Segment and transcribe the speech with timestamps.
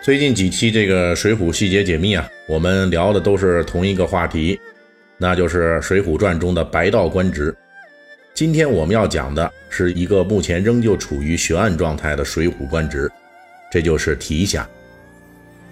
[0.00, 4.58] 最近几期这个《水浒细节解密》啊，我们聊的都是同一个话题，
[5.18, 7.54] 那就是《水浒传》中的白道官职。
[8.32, 13.10] 今天我们要讲的是一个目前仍旧处于悬案状态的水浒官职，
[13.72, 14.66] 这就是提辖。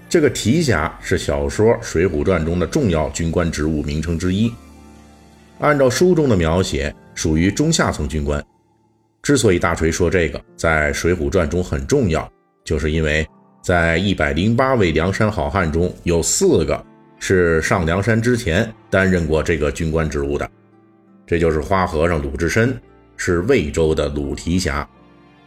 [0.08, 4.52] 这个提辖是小说《水浒传》中的重要军官职务名称之一，
[5.60, 8.44] 按照书中的描写，属于中下层军官。
[9.22, 12.28] 之所以大锤说这个在《水浒传》中很重要，
[12.64, 13.24] 就是因为。
[13.66, 16.86] 在一百零八位梁山好汉中，有四个
[17.18, 20.48] 是上梁山之前担任过这个军官职务的，
[21.26, 22.80] 这就是花和尚鲁智深，
[23.16, 24.86] 是魏州的鲁提辖；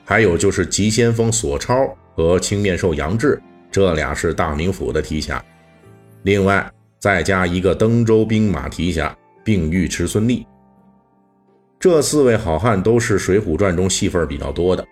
[0.03, 5.42] 还有就是急先锋索超和青面兽杨志，这俩是大名府的提辖。
[6.23, 10.45] 另外再加一个登州兵马提辖，并尉迟孙立。
[11.80, 14.86] 这四位好汉都是《水浒传》中戏份比较多的。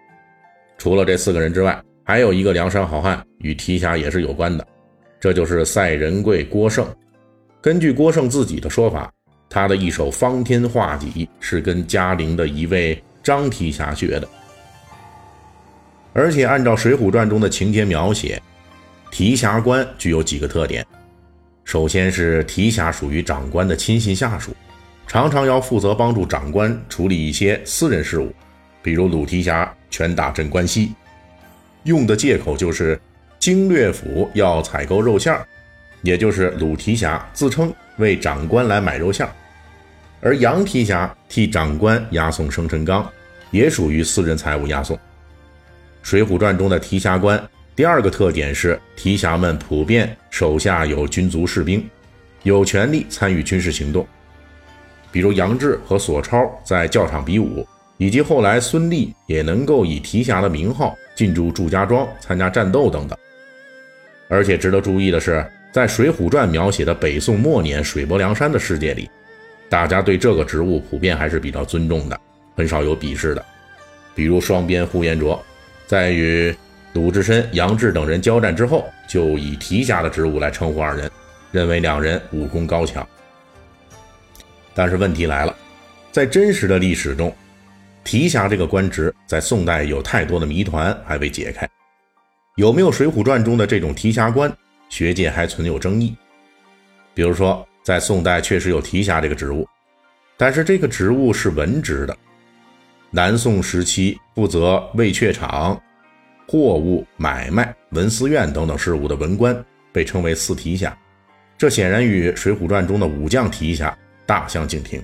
[0.77, 4.65] 除了这四个人之外，还有一个梁山好汉与提辖也是有关的，
[5.19, 6.87] 这就是赛仁贵郭盛。
[7.59, 9.11] 根据郭盛自己的说法，
[9.49, 14.29] 他的一手方天画戟是跟嘉陵的一位张提辖学的。
[16.13, 18.41] 而且按照《水浒传》中的情节描写，
[19.11, 20.87] 提辖官具有几个特点：
[21.65, 24.55] 首先是提辖属于长官的亲信下属，
[25.07, 28.33] 常常要负责帮助长官处理一些私人事务，
[28.81, 30.93] 比如鲁提辖拳打镇关西。
[31.83, 32.99] 用的借口就是
[33.39, 35.47] 经略府要采购肉馅儿
[36.01, 39.31] 也就是鲁提辖自称为长官来买肉馅儿
[40.19, 43.07] 而杨提辖替长官押送生辰纲，
[43.51, 44.97] 也属于私人财物押送。
[46.01, 47.41] 《水浒传》中的提辖官
[47.75, 51.87] 第二个特点是，提辖们普遍手下有军卒士兵，
[52.43, 54.05] 有权利参与军事行动，
[55.11, 57.65] 比如杨志和索超在教场比武。
[57.99, 63.17] 以及后来孙立也能够以提辖的名号进驻祝家庄参加战斗等等。
[64.29, 69.09] 而且值得注意的是，在《水浒传》描写的北宋末年水泊梁山的世界里，
[69.67, 72.19] 大家对这个职务普遍还是比较尊重的，
[72.55, 73.43] 很少有鄙视的。
[74.13, 75.43] 比如双边呼延灼，
[75.87, 76.55] 在与
[76.93, 81.09] 鲁智深、杨志等人交战之后，就以提辖的职务来称呼二人，
[81.51, 83.07] 认为两人武功高强。
[84.75, 85.55] 但是问题来了，
[86.11, 87.35] 在真实的历史中，
[88.07, 91.69] 提辖这个官职在宋代有太多的谜团还未解开，
[92.55, 94.49] 有没有《水浒传》中的这种提辖官，
[94.87, 96.15] 学界还存有争议。
[97.13, 99.67] 比如说，在宋代确实有提辖这个职务，
[100.37, 102.17] 但是这个职务是文职的。
[103.11, 105.77] 南宋时期负责卫榷场、
[106.47, 109.53] 货物买卖、文思院等等事务的文官
[109.91, 110.97] 被称为四提辖，
[111.57, 113.93] 这显然与《水浒传》中的武将提辖
[114.25, 115.03] 大相径庭。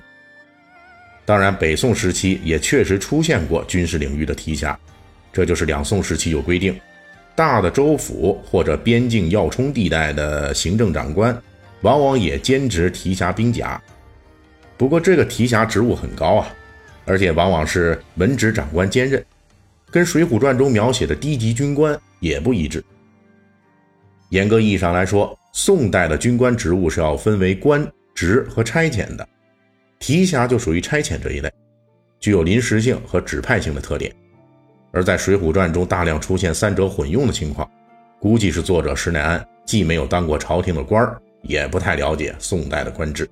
[1.26, 4.78] 当然，北宋时期也确实出现过军事领域的提辖，
[5.32, 6.78] 这就是两宋时期有规定，
[7.34, 11.34] 大的州府或者边境要冲地带的行政长官，
[11.80, 13.80] 往往也兼职提辖兵甲。
[14.76, 16.48] 不过，这个提辖职务很高啊，
[17.06, 19.24] 而且往往是文职长官兼任，
[19.90, 22.84] 跟《水浒传》中描写的低级军官也不一致。
[24.28, 29.26] 严格意义上来说，宋代的军官职务是要分为官职和差遣的。
[30.06, 31.50] 提辖就属于差遣这一类，
[32.20, 34.14] 具有临时性和指派性的特点。
[34.92, 37.66] 而在《水浒传》中大量出现三者混用的情况，
[38.20, 43.26] 估计是作者施耐庵既没有当过朝廷的官儿，也不太了解宋代的官制。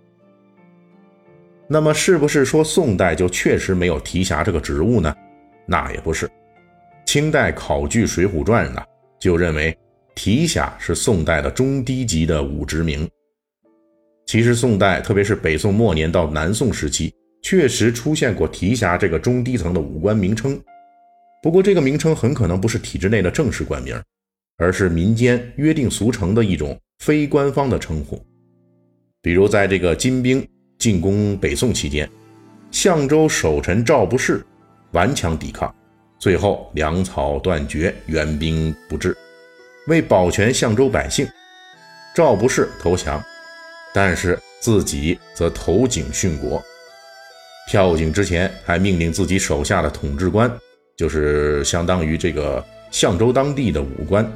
[1.68, 5.14] 那么，是不是说宋代就确实没有提辖这个职务呢？
[5.66, 6.26] 那也不是。
[7.04, 8.82] 清代考据《水浒传》呢，
[9.20, 9.76] 就认为
[10.14, 13.06] 提辖是宋代的中低级的武职名。
[14.32, 20.58] 其实，宋代，特别是北宋末年到南宋时期，确实出现过提辖这个中低层的武官名称。
[21.42, 23.94] 不过，这个名称很可能不是体制内的正式官名，
[24.56, 28.24] 而是民间约定俗成的一种非官方的称呼。
[29.20, 30.42] 比如，在这个金兵
[30.78, 32.08] 进攻北宋期间，
[32.70, 34.42] 相州守臣赵不士
[34.92, 35.74] 顽强抵抗，
[36.18, 39.14] 最后粮草断绝，援兵不至。
[39.88, 41.28] 为保全相州百姓，
[42.16, 43.22] 赵不士投降。
[43.94, 46.62] 但是自己则投井殉国，
[47.68, 50.50] 跳井之前还命令自己手下的统治官，
[50.96, 54.30] 就是相当于这个相州当地的武官，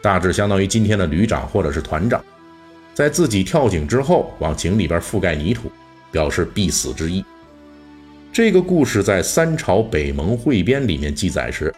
[0.00, 2.24] 大致相当于今天的旅长或者是团长，
[2.94, 5.70] 在自己跳井之后往井里边覆盖泥土，
[6.10, 7.24] 表示必死之意。
[8.32, 11.72] 这个故事在三朝北盟汇编里面记载时，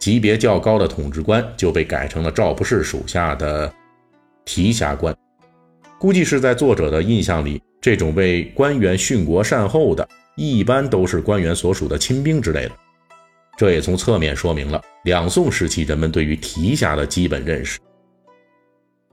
[0.00, 3.72] 级别较高的统治官就被改成了赵不士属下的
[4.44, 5.14] 提辖官。
[6.02, 12.72] 估计是在作者的印象里，这种为官员殉国善后的，一般都是官员所属的亲兵之类的。
[13.56, 17.78] 这也从侧面说明了两宋时期人们对于提辖的基本认识。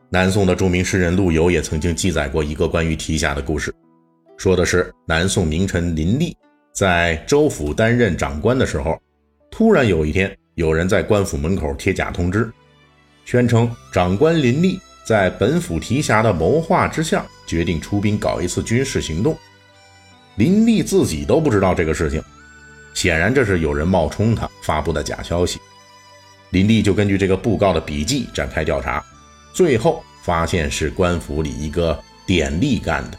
[0.09, 3.71] 南宋的著名诗人陆游也曾经记载过一个关于提辖的故事，
[4.35, 6.35] 说的是南宋名臣林立。
[6.73, 8.99] 在州府担任长官的时候，
[9.51, 12.51] 突然有一天，有人在官府门口贴假通知，
[13.25, 19.35] 宣称长官林立在本府提辖的谋划之下，决定出兵搞一次军事行动。
[20.35, 22.21] 林立自己都不知道这个事情，
[22.93, 25.59] 显然这是有人冒充他发布的假消息。
[26.51, 29.03] 林立就根据这个布告的笔迹展开调查，
[29.51, 33.17] 最后发现是官府里一个典吏干的。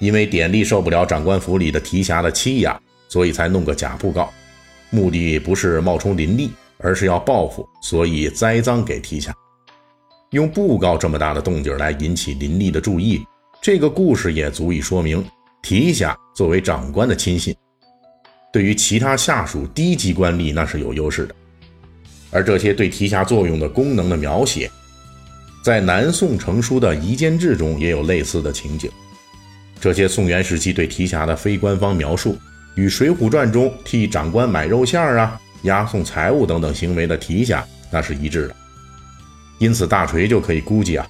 [0.00, 2.78] 因为典吏受不了长官府里的提辖的欺压，
[3.08, 4.30] 所以才弄个假布告，
[4.90, 9.34] 目的不是冒充林立，而是要报复，所以栽赃给提辖。
[10.30, 13.24] 用布告这么大的动静来引起林立的注意，
[13.62, 15.24] 这个故事也足以说明
[15.62, 17.56] 提辖作为长官的亲信，
[18.52, 21.34] 对于其他下属低级官吏那是有优势的。
[22.30, 24.70] 而这些对提辖作用的功能的描写，
[25.64, 28.90] 在南宋成书的《夷坚志》中也有类似的情景。
[29.80, 32.36] 这些宋元时期对提辖的非官方描述，
[32.74, 38.54] 与《水浒传》中替长官买肉馅儿啊、押送财物等等行为的提辖那是一致的。
[39.58, 41.08] 因此，大锤就可以估计啊，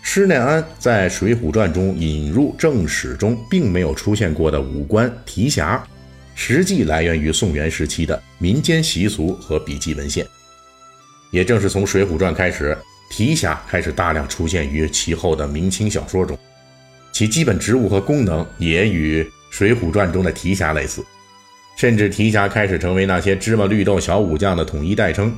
[0.00, 5.84] 施耐庵在《水浒传》中引入正史中并没有出现过的武官提辖，
[6.34, 10.24] 实际来源于宋元时期的民间习俗和笔记文献。
[11.32, 12.78] 也正是从《水浒传》开始，
[13.10, 16.38] 提辖开始大量出现于其后的明清小说中。
[17.12, 21.04] 其基本职务和功能也与《水浒传》中的提辖类似，
[21.76, 25.36] 甚至提辖开始成为那些芝麻绿豆小武将的统一代称。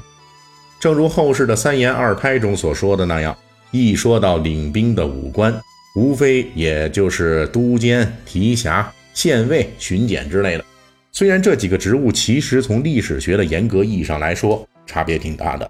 [0.80, 3.36] 正如后世的三言二拍中所说的那样，
[3.70, 5.58] 一说到领兵的武官，
[5.96, 10.64] 无非也就是都监、提辖、县尉、巡检之类的。
[11.10, 15.69] 虽然这几个职务其实从历史学的严格意义上来说差别挺大的，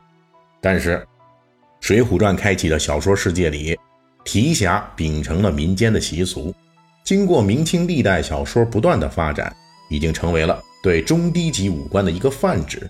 [0.61, 0.97] 但是
[1.81, 3.79] 《水浒传》开启的小说世界里。
[4.25, 6.55] 提辖秉承了民间的习俗，
[7.03, 9.51] 经过明清历代小说不断的发展，
[9.89, 12.87] 已经成为了对中低级武官的一个泛指。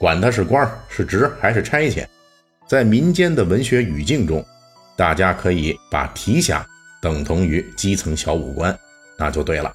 [0.00, 2.06] 管他是官是职还是差遣，
[2.66, 4.42] 在民间的文学语境中，
[4.96, 6.66] 大家可以把提辖
[7.02, 8.74] 等同于基层小武官，
[9.18, 9.70] 那就对了。